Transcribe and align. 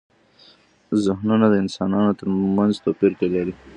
زهنونه 1.03 1.45
د 1.49 1.55
انسانانو 1.63 2.11
ترمنځ 2.19 2.73
توپیر 2.85 3.11
لري. 3.33 3.53